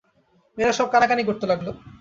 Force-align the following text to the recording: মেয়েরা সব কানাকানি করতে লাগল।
মেয়েরা 0.57 0.73
সব 0.79 0.87
কানাকানি 0.93 1.23
করতে 1.29 1.45
লাগল। 1.51 1.67